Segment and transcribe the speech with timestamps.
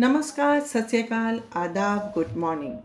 [0.00, 2.78] नमस्कार, सत श्रीकाल आदाब, गुड मॉर्निंग।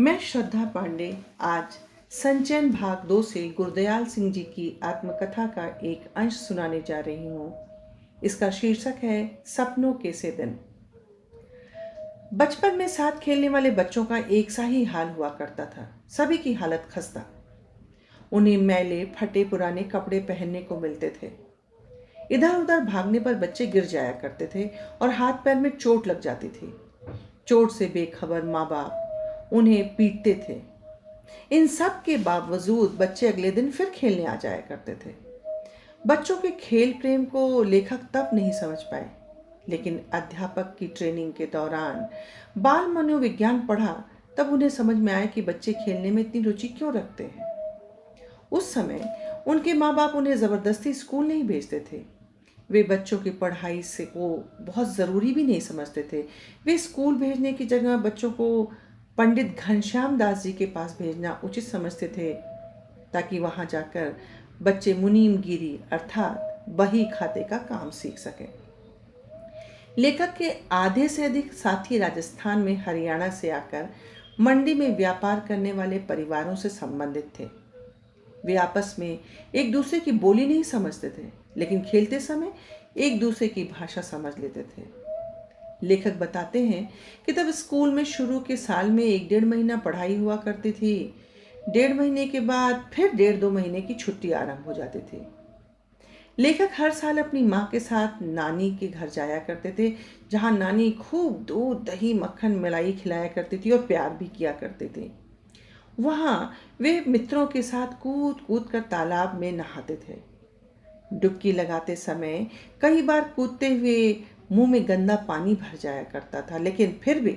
[0.00, 1.64] मैं श्रद्धा पांडे, आज
[2.10, 7.26] संचयन भाग दो से गुरदयाल सिंह जी की आत्मकथा का एक अंश सुनाने जा रही
[7.26, 7.66] हूँ।
[8.24, 10.60] इसका शीर्षक है, सपनों के से दिन।
[12.34, 16.38] बचपन में साथ खेलने वाले बच्चों का एक सा ही हाल हुआ करता था। सभी
[16.38, 17.22] की हालत खस्ता।
[18.32, 21.47] उन्हें मैले, फटे पुराने कपड़े पहनने को मिलते थे।
[22.30, 24.68] इधर उधर भागने पर बच्चे गिर जाया करते थे
[25.02, 26.72] और हाथ पैर में चोट लग जाती थी।
[27.48, 30.60] चोट से बेखबर माँ बाप उन्हें पीटते थे।
[31.50, 35.14] इन सब के बावजूद बच्चे अगले दिन फिर खेलने आ जाया करते थे।
[36.04, 39.08] बच्चों के खेल प्रेम को लेखक तब नहीं समझ पाए,
[39.68, 42.06] लेकिन अध्यापक की ट्रेनिंग के दौरान
[42.58, 43.94] बाल मनोविज्ञान पढ़ा,
[44.38, 47.46] तब उन्हें समझ में आया कि बच्चे खेलने में इतनी रुचि क्यों रखते हैं।
[48.52, 52.02] उस समय उनके माँ बाप उन्हें ज़बरदस्ती स्कूल नहीं भेजते थे।
[52.70, 54.28] वे बच्चों की पढ़ाई से को
[54.60, 56.22] बहुत ज़रूरी भी नहीं समझते थे।
[56.66, 58.48] वे स्कूल भेजने की जगह बच्चों को
[59.18, 62.32] पंडित घनश्याम दास जी के पास भेजना उचित समझते थे,
[63.12, 64.14] ताकि वहाँ जाकर
[64.62, 68.48] बच्चे मुनीम गिरी अर्थात बही खाते का काम सीख सकें।
[69.98, 73.88] लेखक के आधे से अधिक साथी राजस्थान में हरियाणा से आकर
[74.40, 77.44] मंडी में व्यापार करने वाले परिवारों से संबंधित थे।
[78.46, 79.18] वे आपस में
[79.54, 82.52] एक दूसरे की बोली नहीं समझते थे, लेकिन खेलते समय
[82.96, 84.82] एक दूसरे की भाषा समझ लेते थे।
[85.82, 86.88] लेखक बताते हैं
[87.26, 91.14] कि तब स्कूल में शुरू के साल में एक डेढ़ महीना पढ़ाई हुआ करती थी।
[91.68, 95.26] डेढ़ महीने के बाद फिर डेढ़ दो महीने की छुट्टी आरंभ हो जाती थी।
[96.38, 99.92] लेखक हर साल अपनी माँ के साथ नानी के घर जाया करते थे,
[100.30, 104.90] जहाँ नानी खूब दूध, दही, मक्खन, मलाई खिलाया करती थी और प्यार भी किया करते
[104.96, 105.10] थे।
[105.98, 110.16] वहाँ वे मित्रों के साथ कूद कूद कर तालाब में नहाते थे।
[111.12, 112.46] डुबकी लगाते समय
[112.82, 117.36] कई बार कूदते हुए मुँह में गंदा पानी भर जाया करता था, लेकिन फिर भी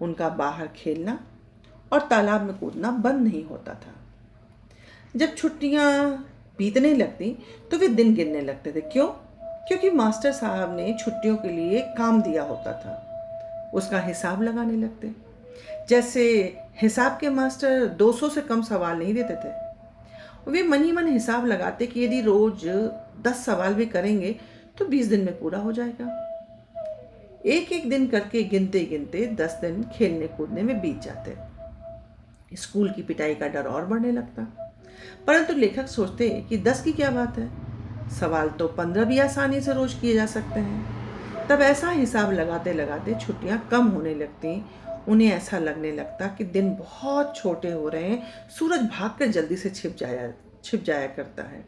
[0.00, 1.18] उनका बाहर खेलना
[1.92, 3.94] और तालाब में कूदना बंद नहीं होता था।
[5.16, 6.12] जब छुट्टियाँ
[6.58, 7.36] बीतने लगती
[7.70, 9.06] तो वे दिन गिनने लगते थे। क्यों?
[9.68, 15.27] क्योंकि मास्टर साहब ने छुट्टियों के लिए काम दिया होता था। उसका हिसाब लगाने लगते।
[15.88, 16.22] जैसे
[16.82, 21.46] हिसाब के मास्टर 200 से कम सवाल नहीं देते थे। वे मन ही मन हिसाब
[21.46, 22.66] लगाते कि यदि रोज
[23.22, 24.34] दस सवाल भी करेंगे
[24.78, 26.24] तो बीस दिन में पूरा हो जाएगा।
[27.46, 31.36] एक एक दिन करके गिनते गिनते दस दिन खेलने कूदने में बीत जाते।
[32.56, 34.42] स्कूल की पिटाई का डर और बढ़ने लगता।
[35.26, 37.48] परंतु लेखक सोचते कि दस की क्या बात है?
[38.10, 42.72] सवाल तो पंद्रह भी आसानी से रोज किए जा सकते हैं। तब ऐसा हिसाब लगाते
[42.72, 44.48] लगाते छुट्टियाँ कम होने लगती
[45.08, 49.56] उन्हें ऐसा लगने लगता कि दिन बहुत छोटे हो रहे हैं, सूरज भाग कर जल्दी
[49.56, 50.32] से छिप जाया
[50.64, 51.64] छिप जाया करता है।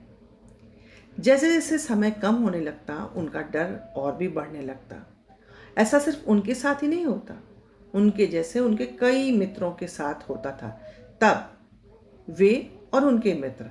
[1.20, 4.96] जैसे जैसे समय कम होने लगता, उनका डर और भी बढ़ने लगता।
[5.78, 7.42] ऐसा सिर्फ़ उनके साथ ही नहीं होता।
[7.94, 10.68] उनके जैसे उनके कई मित्रों के साथ होता था।
[11.20, 11.58] तब
[12.28, 13.64] वे और उनके मित्र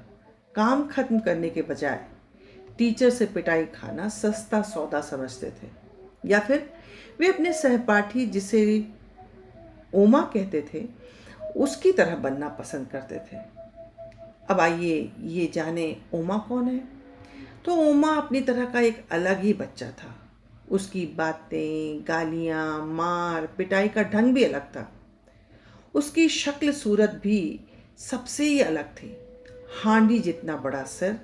[0.56, 2.06] काम खत्म करने के बजाय
[2.78, 5.68] टीचर से पिटाई खाना सस्ता सौदा समझते थे।
[6.26, 6.74] या फिर
[7.20, 8.88] वे अपने सहपाठी जिसे
[9.94, 10.88] ओमा कहते थे,
[11.58, 13.38] उसकी तरह बनना पसंद करते थे।
[14.50, 16.84] अब आइए ये जाने ओमा कौन है?
[17.66, 20.16] तो ओमा अपनी तरह का एक अलग ही बच्चा था।
[20.72, 24.92] उसकी बातें, गालियाँ, मार, पिटाई का ढंग भी अलग था।
[25.94, 27.60] उसकी शक्ल, सूरत भी
[27.98, 29.18] सबसे ही अलग थी।
[29.84, 31.20] हांडी जितना बड़ा सिर,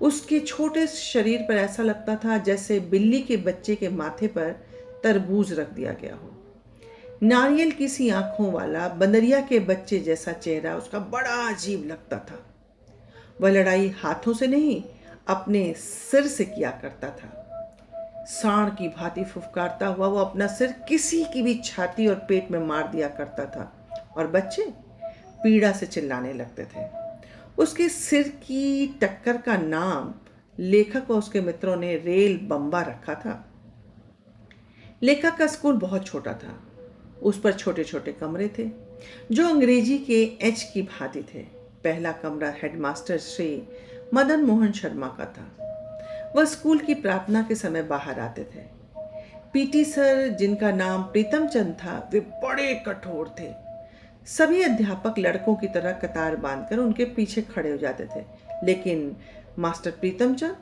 [0.00, 4.66] उसके छोटे शरीर पर ऐसा लगता था जैसे बिल्ली के बच्चे के माथे पर
[5.02, 6.35] तरबूज रख दिया गया हो।
[7.22, 12.46] नारियल की सी आँखों वाला, बंदरिया के बच्चे जैसा चेहरा उसका बड़ा अजीब लगता था।
[13.40, 14.84] वह लड़ाई हाथों से नहीं,
[15.26, 17.42] अपने सिर से किया करता था।
[18.24, 22.58] सांड की भांति फुफकारता हुआ वो अपना सिर किसी की भी छाती और पेट में
[22.58, 24.72] मार दिया करता था और बच्चे
[25.42, 26.88] पीड़ा से चिल्लाने लगते थे।
[27.58, 30.14] उसके सिर की टक्कर का नाम
[30.58, 33.52] लेखक और उसके मित्रों ने रेल बम्बा रखा था।
[35.02, 36.65] लेखक का स्कूल बहुत छोटा था।
[37.22, 38.70] उस पर छोटे छोटे कमरे थे,
[39.32, 41.38] जो अंग्रेज़ी के एच की भांति थे।
[41.84, 43.62] पहला कमरा हेडमास्टर श्री
[44.14, 45.66] मदन मोहन शर्मा का था।
[46.36, 48.76] वह स्कूल की प्रार्थना के समय बाहर आते थे।
[49.52, 53.54] पीटी सर, जिनका नाम प्रीतम चंद था, वे बड़े कठोर थे।
[54.26, 58.24] सभी अध्यापक लड़कों की तरह कतार बांधकर उनके पीछे खड़े हो जाते थे।
[58.64, 59.16] लेकिन
[59.58, 60.56] मास्टर प्रीतम चंद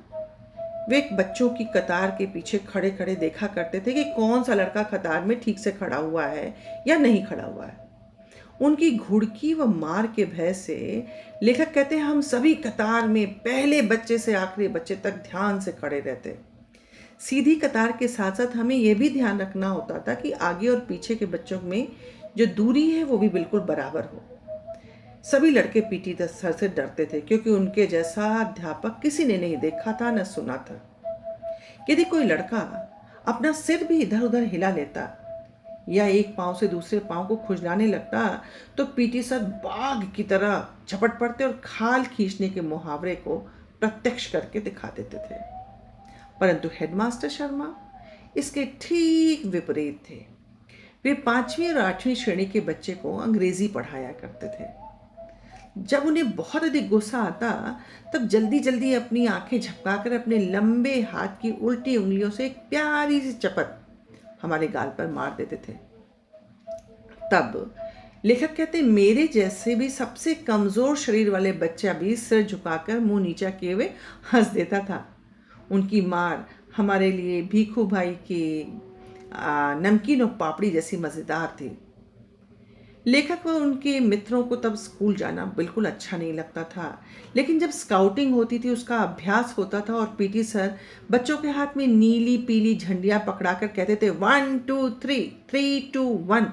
[0.88, 4.82] वे बच्चों की कतार के पीछे खड़े खड़े देखा करते थे कि कौन सा लड़का
[4.82, 6.54] कतार में ठीक से खड़ा हुआ है
[6.88, 7.82] या नहीं खड़ा हुआ है।
[8.60, 11.06] उनकी घुड़की व मार के भय से
[11.42, 15.72] लेखक कहते हैं, हम सभी कतार में पहले बच्चे से आखिरी बच्चे तक ध्यान से
[15.72, 16.36] खड़े रहते।
[17.20, 20.78] सीधी कतार के साथ साथ हमें यह भी ध्यान रखना होता था कि आगे और
[20.78, 21.86] पीछे के बच्चों में
[22.36, 24.33] जो दूरी है, वो भी बिल्कुल बराबर हो।
[25.24, 29.92] सभी लड़के पीटी सर से डरते थे, क्योंकि उनके जैसा अध्यापक किसी ने नहीं देखा
[29.92, 30.80] था, न सुना था।
[31.90, 32.58] यदि कोई लड़का
[33.28, 35.10] अपना सिर भी इधर उधर हिला लेता
[35.88, 38.20] या एक पाँव से दूसरे पाँव को खुजलाने लगता
[38.76, 43.36] तो पीटी सर बाघ की तरह झपट पड़ते और खाल खींचने के मुहावरे को
[43.80, 45.40] प्रत्यक्ष करके दिखा देते थे।
[46.40, 47.74] परंतु हेडमास्टर शर्मा
[48.36, 50.22] इसके ठीक विपरीत थे।
[51.04, 54.72] वे पांचवी और आठवीं श्रेणी के बच्चे को अंग्रेज़ी पढ़ाया करते थे।
[55.76, 57.80] जब उन्हें बहुत अधिक गुस्सा आता,
[58.12, 63.20] तब जल्दी जल्दी अपनी आँखें झपकाकर अपने लंबे हाथ की उल्टी उंगलियों से एक प्यारी
[63.20, 63.80] सी चपत
[64.42, 65.72] हमारे गाल पर मार देते थे।
[67.32, 67.74] तब
[68.24, 73.50] लेखक कहते, मेरे जैसे भी सबसे कमज़ोर शरीर वाले बच्चा भी सिर झुकाकर मुँह नीचा
[73.50, 73.90] किए हुए
[74.32, 75.04] हंस देता था।
[75.72, 76.46] उनकी मार
[76.76, 78.64] हमारे लिए भीखू भाई के
[79.80, 81.68] नमकीन और पापड़ी जैसी मज़ेदार थी।
[83.06, 86.86] लेखक व उनके मित्रों को तब स्कूल जाना बिल्कुल अच्छा नहीं लगता था।
[87.36, 90.74] लेकिन जब स्काउटिंग होती थी, उसका अभ्यास होता था और पीटी सर
[91.10, 95.20] बच्चों के हाथ में नीली पीली झंडियाँ पकड़ाकर कहते थे, one, two, three
[95.50, 96.46] three, two, one.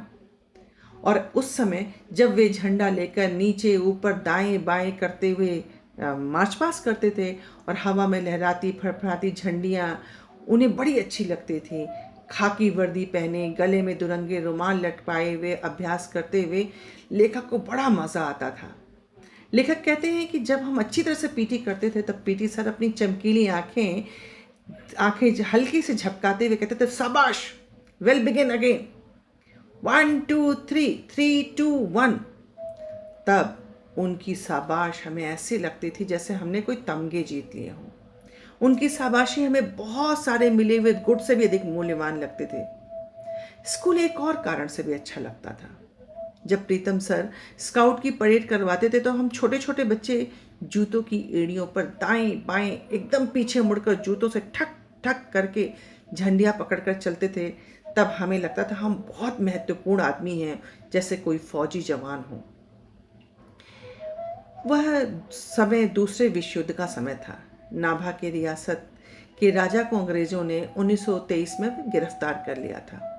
[1.03, 5.63] और उस समय जब वे झंडा लेकर नीचे, ऊपर, दाएँ बाएँ करते हुए
[6.01, 7.31] मार्च पास करते थे
[7.67, 9.99] और हवा में लहराती, फड़फड़ाती झंडियाँ,
[10.47, 11.85] उन्हें बड़ी अच्छी लगती थी।
[12.31, 16.67] खाकी वर्दी पहने, गले में दुरंगे रुमाल लटकाए हुए अभ्यास करते हुए
[17.11, 18.75] लेखक को बड़ा मज़ा आता था।
[19.53, 22.67] लेखक कहते हैं कि जब हम अच्छी तरह से पीटी करते थे, तब पीटी सर
[22.67, 24.03] अपनी चमकीली आँखें
[24.99, 27.43] आँखें हल्की से झपकाते हुए कहते थे, शाबाश
[28.01, 28.87] well begin again
[29.83, 32.11] one two three three two one
[33.27, 33.57] तब
[33.97, 37.90] उनकी शाबाश हमें ऐसी लगती थी जैसे हमने कोई तमगे जीत लिए हों।
[38.61, 42.63] उनकी शाबाशी हमें बहुत सारे मिले हुए गुड से भी अधिक मूल्यवान लगते थे।
[43.71, 45.69] स्कूल एक और कारण से भी अच्छा लगता था।
[46.47, 47.29] जब प्रीतम सर
[47.59, 50.27] स्काउट की परेड करवाते थे तो हम छोटे छोटे बच्चे
[50.63, 55.69] जूतों की एड़ियों पर दाएँ बाएँ एकदम पीछे मुड़कर जूतों से ठक ठक करके
[56.13, 57.49] झंडियाँ पकड़कर चलते थे।
[57.97, 60.61] तब हमें लगता था हम बहुत महत्वपूर्ण आदमी हैं,
[60.93, 62.43] जैसे कोई फौजी जवान हो।
[64.67, 67.39] वह समय दूसरे विश्व युद्ध का समय था।
[67.73, 68.87] नाभा की रियासत
[69.39, 73.17] के राजा को अंग्रेज़ों ने 1923 में गिरफ़्तार कर लिया था।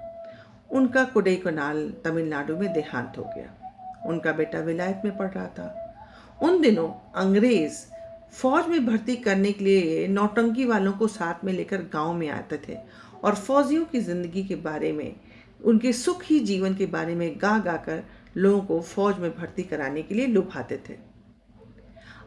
[0.70, 3.72] उनका कुडईकनाल तमिलनाडु में देहांत हो गया।
[4.06, 5.94] उनका बेटा विलायत में पढ़ रहा था।
[6.42, 7.86] उन दिनों अंग्रेज़
[8.32, 12.60] फौज में भर्ती करने के लिए नौटंकी वालों को साथ में लेकर गाँव में आते
[12.68, 12.78] थे
[13.24, 15.16] और फौजियों की ज़िंदगी के बारे में,
[15.64, 18.02] उनके सुख ही जीवन के बारे में गा गा कर
[18.36, 20.94] लोगों को फौज में भर्ती कराने के लिए लुभाते थे।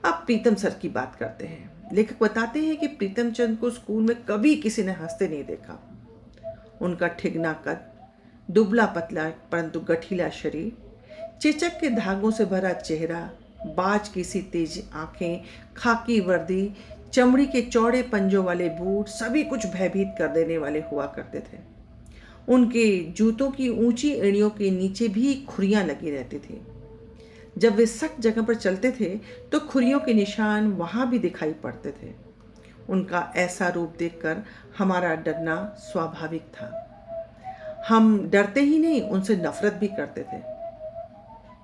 [0.06, 4.04] अब प्रीतम सर की बात करते हैं। लेखक बताते हैं कि प्रीतम चंद को स्कूल
[4.04, 5.92] में कभी किसी ने हँसते नहीं देखा।
[6.82, 7.92] उनका ठिगना कद,
[8.52, 10.72] दुबला पतला, परंतु गठीला शरीर,
[11.42, 13.30] चेचक के धागों से भरा चेहरा,
[13.66, 15.42] बाज की सी तेज आँखें,
[15.78, 16.74] खाकी वर्दी,
[17.14, 21.76] चमड़ी के चौड़े पंजों वाले बूट, सभी कुछ भयभीत कर देने वाले हुआ करते थे।
[22.48, 26.62] उनके जूतों की ऊँची एड़ियों के नीचे भी खुरियाँ लगी रहती थी।
[27.56, 29.10] जब वे सख्त जगह पर चलते थे
[29.52, 32.14] तो खुरियों के निशान वहाँ भी दिखाई पड़ते थे।
[32.90, 34.44] उनका ऐसा रूप देखकर
[34.78, 36.68] हमारा डरना स्वाभाविक था।
[37.88, 40.42] हम डरते ही नहीं, उनसे नफरत भी करते थे।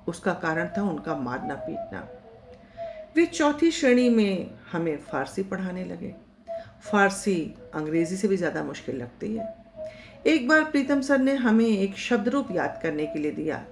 [0.08, 2.08] उसका कारण था उनका मारना पीटना
[3.16, 6.14] वे चौथी श्रेणी में हमें फारसी पढ़ाने लगे।
[6.84, 7.36] फारसी
[7.76, 9.48] अंग्रेज़ी से भी ज़्यादा मुश्किल लगती है।
[10.28, 13.64] एक बार प्रीतम सर ने हमें एक शब्द रूप याद करने के लिए दिया।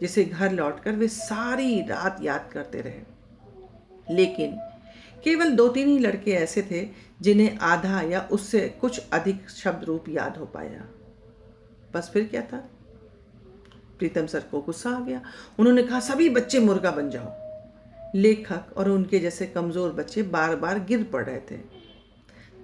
[0.00, 4.58] जिसे घर लौटकर वे सारी रात याद करते रहे। लेकिन
[5.24, 6.88] केवल दो तीन ही लड़के ऐसे थे
[7.22, 10.88] जिन्हें आधा या उससे कुछ अधिक शब्द रूप याद हो पाया।
[11.94, 12.68] बस फिर क्या था?
[13.98, 15.22] प्रीतम सर को गुस्सा आ गया।
[15.58, 17.32] उन्होंने कहा, सभी बच्चे मुर्गा बन जाओ।
[18.14, 21.56] लेखक और उनके जैसे कमज़ोर बच्चे बार बार गिर पड़ रहे थे।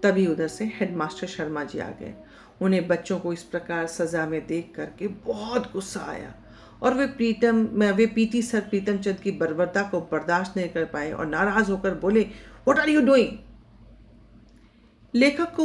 [0.03, 2.15] तभी उधर से हेडमास्टर शर्मा जी आ गए।
[2.62, 6.35] उन्हें बच्चों को इस प्रकार सज़ा में देख करके बहुत गुस्सा आया।
[6.83, 11.11] और वे प्रीतम वे पीटी सर प्रीतम चंद की बर्बरता को बर्दाश्त नहीं कर पाए
[11.12, 12.27] और नाराज़ होकर बोले
[12.69, 13.39] वट आर यू डूइंग
[15.15, 15.65] लेखक को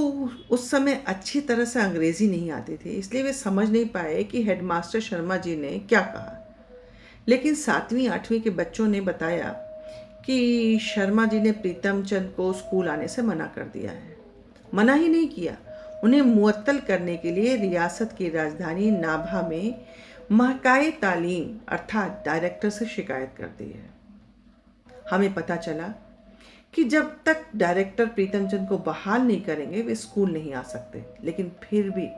[0.52, 4.42] उस समय अच्छी तरह से अंग्रेज़ी नहीं आती थी, इसलिए वे समझ नहीं पाए कि
[4.44, 6.34] हेडमास्टर शर्मा जी ने क्या कहा।
[7.28, 9.50] लेकिन सातवीं, आठवीं के बच्चों ने बताया
[10.26, 14.16] कि शर्मा जी ने प्रीतम चंद को स्कूल आने से मना कर दिया है।
[14.74, 15.58] मना ही नहीं किया।
[16.04, 19.86] उन्हें मुअत्तल करने के लिए रियासत की राजधानी नाभा में
[20.32, 23.90] महकाए तालीम अर्थात डायरेक्टर से शिकायत कर दी है।
[25.12, 25.88] हमें पता चला
[26.74, 31.04] कि जब तक डायरेक्टर प्रीतम चंद को बहाल नहीं करेंगे, वे स्कूल नहीं आ सकते।
[31.24, 32.10] लेकिन फिर भी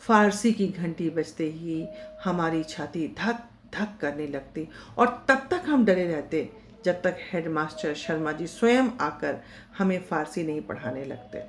[0.00, 1.88] फारसी की घंटी बजते ही
[2.24, 3.42] हमारी छाती धक
[3.74, 6.52] धक करने लगती और तब तक हम डरे रहते
[6.84, 9.42] जब तक हेडमास्टर शर्मा जी स्वयं आकर
[9.78, 11.42] हमें फारसी नहीं पढ़ाने लगते।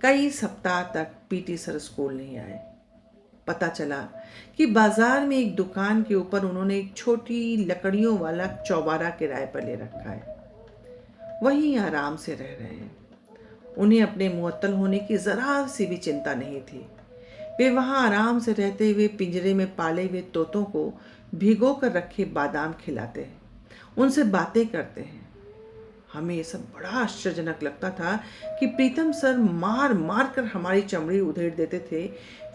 [0.00, 2.71] कई सप्ताह तक पीटी सर स्कूल नहीं आए।
[3.46, 3.98] पता चला
[4.56, 9.64] कि बाज़ार में एक दुकान के ऊपर उन्होंने एक छोटी लकड़ियों वाला चौबारा किराए पर
[9.64, 10.40] ले रखा है।
[11.42, 12.90] वहीं आराम से रह रहे हैं।
[13.78, 16.86] उन्हें अपने मुअत्तल होने की ज़रा सी भी चिंता नहीं थी।
[17.58, 20.92] वे वहाँ आराम से रहते हुए पिंजरे में पाले हुए तोतों को
[21.34, 23.40] भिगो कर रखे बादाम खिलाते हैं।
[23.98, 25.31] उनसे बातें करते हैं।
[26.12, 28.16] हमें ये सब बड़ा आश्चर्यजनक लगता था
[28.60, 32.04] कि प्रीतम सर मार मार कर हमारी चमड़ी उधेड़ देते थे।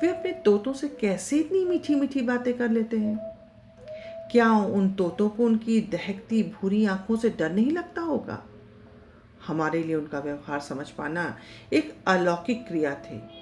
[0.01, 3.17] वे अपने तोतों से कैसे इतनी मीठी मीठी बातें कर लेते हैं?
[4.31, 8.43] क्या उन तोतों को उनकी दहकती भूरी आँखों से डर नहीं लगता होगा?
[9.47, 11.37] हमारे लिए उनका व्यवहार समझ पाना
[11.73, 13.36] एक अलौकिक क्रिया थी।